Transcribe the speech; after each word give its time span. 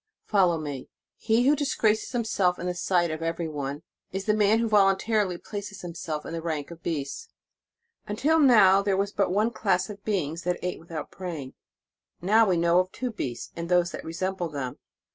Follow 0.25 0.57
me. 0.59 0.89
He 1.15 1.43
who 1.47 1.55
disgraces 1.55 2.11
himself 2.11 2.57
in 2.57 2.65
the 2.65 2.73
<j 2.73 2.77
sight 2.79 3.11
of 3.11 3.21
every 3.21 3.47
one, 3.47 3.83
is 4.11 4.25
the 4.25 4.33
man 4.33 4.57
who 4.57 4.67
volun 4.67 4.97
tarily 4.99 5.37
places 5.37 5.81
himself 5.83 6.25
in 6.25 6.33
the 6.33 6.41
rank 6.41 6.71
of 6.71 6.81
beasts. 6.81 7.29
Until 8.07 8.39
now, 8.39 8.81
there 8.81 8.97
was 8.97 9.11
but 9.11 9.29
one 9.31 9.51
class 9.51 9.91
of 9.91 10.03
be 10.03 10.17
ings 10.23 10.41
that 10.41 10.57
ate 10.63 10.79
without 10.79 11.11
praying. 11.11 11.53
Now 12.19 12.49
we 12.49 12.57
know 12.57 12.79
of 12.79 12.91
two 12.91 13.11
beasts, 13.11 13.51
and 13.55 13.69
those 13.69 13.91
that 13.91 14.03
resemble 14.03 14.49
them. 14.49 14.79